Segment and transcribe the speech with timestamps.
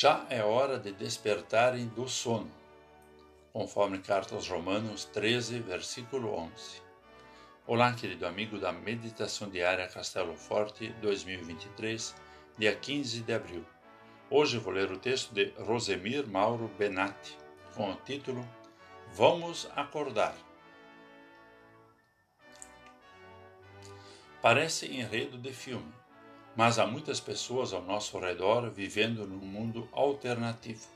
[0.00, 2.48] Já é hora de despertarem do sono,
[3.52, 6.80] conforme carta aos Romanos 13, versículo 11.
[7.66, 12.14] Olá, querido amigo da Meditação Diária Castelo Forte 2023,
[12.56, 13.66] dia 15 de abril.
[14.30, 17.36] Hoje vou ler o texto de Rosemir Mauro Benatti,
[17.74, 18.48] com o título
[19.14, 20.36] Vamos Acordar.
[24.40, 25.92] Parece enredo de filme,
[26.56, 30.86] mas há muitas pessoas ao nosso redor vivendo num mundo alternativo,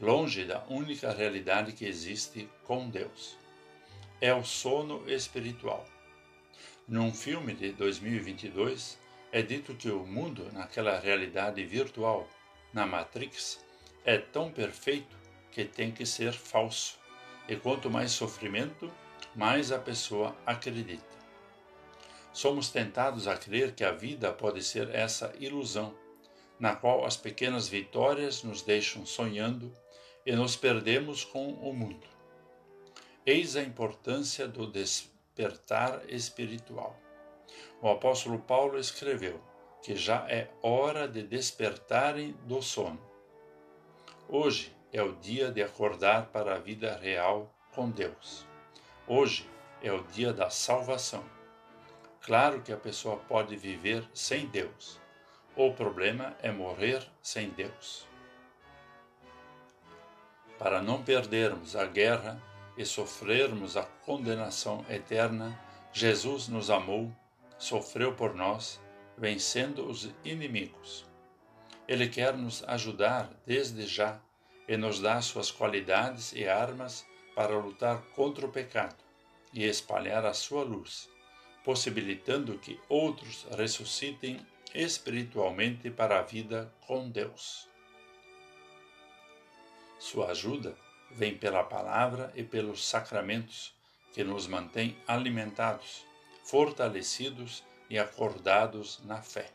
[0.00, 3.36] longe da única realidade que existe com Deus.
[4.20, 5.84] É o sono espiritual.
[6.86, 8.98] Num filme de 2022,
[9.32, 12.28] é dito que o mundo, naquela realidade virtual,
[12.72, 13.64] na Matrix,
[14.04, 15.16] é tão perfeito
[15.50, 16.98] que tem que ser falso.
[17.48, 18.92] E quanto mais sofrimento,
[19.34, 21.23] mais a pessoa acredita.
[22.34, 25.94] Somos tentados a crer que a vida pode ser essa ilusão,
[26.58, 29.72] na qual as pequenas vitórias nos deixam sonhando
[30.26, 32.08] e nos perdemos com o mundo.
[33.24, 36.98] Eis a importância do despertar espiritual.
[37.80, 39.40] O apóstolo Paulo escreveu
[39.80, 43.00] que já é hora de despertarem do sono.
[44.28, 48.44] Hoje é o dia de acordar para a vida real com Deus.
[49.06, 49.48] Hoje
[49.80, 51.22] é o dia da salvação.
[52.24, 54.98] Claro que a pessoa pode viver sem Deus.
[55.54, 58.08] O problema é morrer sem Deus.
[60.58, 62.42] Para não perdermos a guerra
[62.78, 65.60] e sofrermos a condenação eterna,
[65.92, 67.14] Jesus nos amou,
[67.58, 68.80] sofreu por nós,
[69.18, 71.04] vencendo os inimigos.
[71.86, 74.18] Ele quer nos ajudar desde já
[74.66, 78.96] e nos dá suas qualidades e armas para lutar contra o pecado
[79.52, 81.12] e espalhar a sua luz
[81.64, 87.68] possibilitando que outros ressuscitem espiritualmente para a vida com Deus.
[89.98, 90.76] Sua ajuda
[91.10, 93.74] vem pela palavra e pelos sacramentos
[94.12, 96.04] que nos mantêm alimentados,
[96.44, 99.50] fortalecidos e acordados na fé.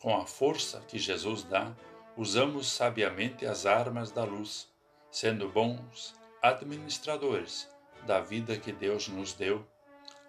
[0.00, 1.72] Com a força que Jesus dá,
[2.16, 4.68] usamos sabiamente as armas da luz,
[5.10, 7.68] sendo bons administradores
[8.06, 9.66] da vida que Deus nos deu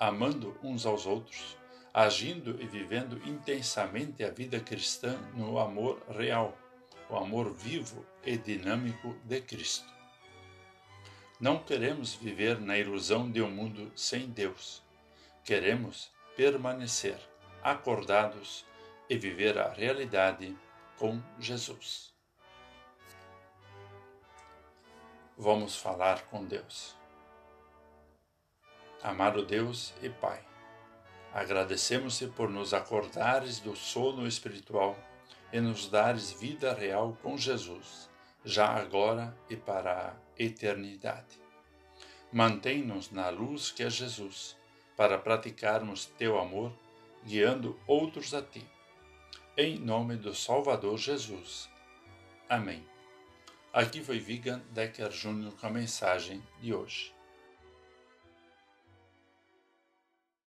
[0.01, 1.55] amando uns aos outros,
[1.93, 6.57] agindo e vivendo intensamente a vida cristã no amor real,
[7.07, 9.87] o amor vivo e dinâmico de Cristo.
[11.39, 14.81] Não queremos viver na ilusão de um mundo sem Deus.
[15.43, 17.19] Queremos permanecer
[17.61, 18.65] acordados
[19.07, 20.57] e viver a realidade
[20.97, 22.11] com Jesus.
[25.37, 27.00] Vamos falar com Deus.
[29.03, 30.39] Amado Deus e Pai,
[31.33, 34.95] agradecemos-te por nos acordares do sono espiritual
[35.51, 38.07] e nos dares vida real com Jesus,
[38.45, 41.41] já agora e para a eternidade.
[42.31, 44.55] Mantém-nos na luz que é Jesus,
[44.95, 46.71] para praticarmos teu amor,
[47.25, 48.63] guiando outros a ti.
[49.57, 51.67] Em nome do Salvador Jesus.
[52.47, 52.85] Amém.
[53.73, 55.53] Aqui foi Vigan Decker Jr.
[55.59, 57.11] com a mensagem de hoje.